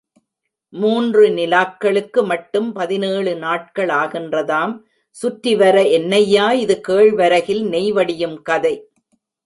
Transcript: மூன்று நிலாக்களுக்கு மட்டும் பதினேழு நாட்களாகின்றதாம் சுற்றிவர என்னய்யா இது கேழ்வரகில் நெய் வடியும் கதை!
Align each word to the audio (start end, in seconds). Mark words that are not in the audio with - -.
மூன்று 0.73 1.23
நிலாக்களுக்கு 1.35 2.21
மட்டும் 2.23 2.69
பதினேழு 2.73 3.33
நாட்களாகின்றதாம் 3.43 4.73
சுற்றிவர 5.17 5.77
என்னய்யா 5.97 6.47
இது 6.63 6.77
கேழ்வரகில் 6.87 7.63
நெய் 7.69 7.91
வடியும் 7.91 8.37
கதை! 8.41 8.75